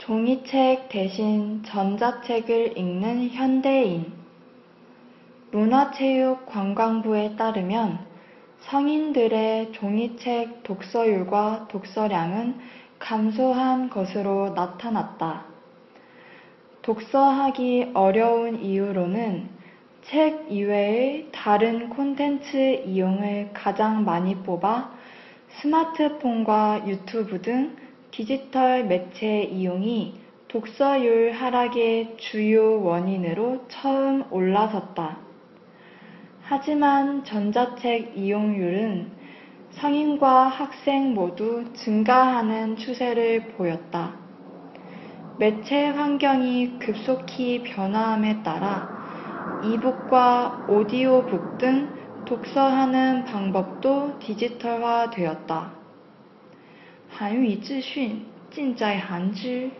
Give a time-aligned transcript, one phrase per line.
[0.00, 4.10] 종이책 대신 전자책을 읽는 현대인.
[5.50, 7.98] 문화체육관광부에 따르면
[8.60, 12.58] 성인들의 종이책 독서율과 독서량은
[12.98, 15.44] 감소한 것으로 나타났다.
[16.80, 19.50] 독서하기 어려운 이유로는
[20.04, 22.56] 책 이외의 다른 콘텐츠
[22.86, 24.94] 이용을 가장 많이 뽑아
[25.60, 27.76] 스마트폰과 유튜브 등
[28.10, 35.18] 디지털 매체 이용이 독서율 하락의 주요 원인으로 처음 올라섰다.
[36.42, 39.12] 하지만 전자책 이용률은
[39.70, 44.16] 성인과 학생 모두 증가하는 추세를 보였다.
[45.36, 48.98] 매체 환경이 급속히 변화함에 따라
[49.62, 55.79] 이북과 오디오북 등 독서하는 방법도 디지털화 되었다.
[57.20, 59.70] 韩语资讯尽在韩知。